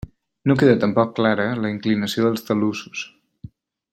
No 0.51 0.55
queda 0.61 0.79
tampoc 0.83 1.11
clara 1.19 1.45
la 1.65 1.71
inclinació 1.75 2.27
dels 2.29 2.47
talussos. 2.49 3.07